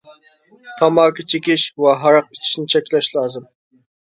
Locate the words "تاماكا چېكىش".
0.79-1.67